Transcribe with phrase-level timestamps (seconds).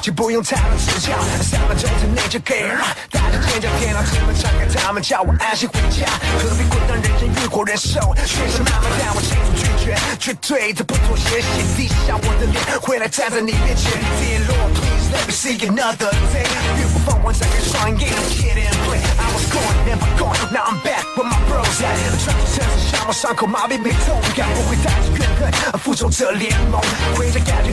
[0.00, 1.12] 就不用太多指教。
[1.42, 2.80] 三分钟之内就可以让
[3.10, 6.06] 大家尖叫，电脑这么敞开，他们叫我安心回家。
[6.42, 8.00] 何必滚烫人间欲火人受？
[8.26, 11.40] 学生慢慢但我清楚拒绝，绝对的不妥协。
[11.40, 13.90] 先低下我的脸，回来站在你面前。
[14.20, 16.46] 跌落，Please let me see another day。
[16.78, 19.00] 浴火凤凰展开双眼，Get in play。
[19.20, 21.68] I was gone, never gone, now I'm back with my bros.
[21.80, 25.80] 穿着衬衫，像我伤口麻痹没痛感，不会带着怨恨。
[25.80, 26.80] 复仇者联盟，
[27.16, 27.70] 回家感觉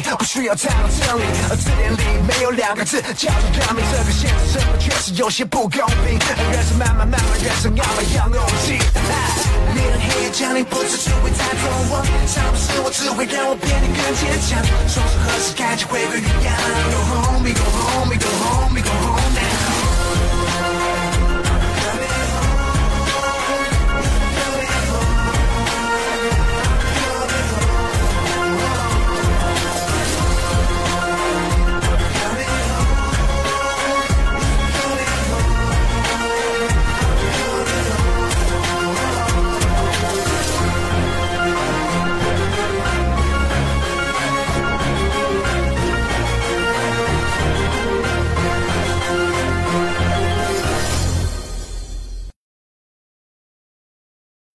[0.00, 1.22] 不需要太多真理。
[1.50, 6.18] 而字典里没有两个字叫做革命，这个现实生活确实有些不公平。
[6.52, 8.78] 人生慢慢慢慢，人生要么要勇气。
[9.72, 14.58] 你的黑夜降临，不知只会太痛我，伤不是我，只会让我变得更坚强。
[14.88, 16.52] 说是何时开启回归原样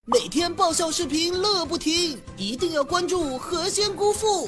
[0.08, 4.48] 每天爆笑视频乐不停，一定要关注何仙姑父。